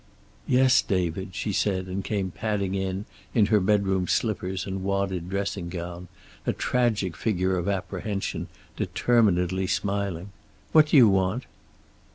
[0.47, 3.05] "Yes, David," she said, and came padding in
[3.35, 6.07] in her bedroom slippers and wadded dressing gown,
[6.43, 10.31] a tragic figure of apprehension, determinedly smiling.
[10.71, 11.45] "What do you want?"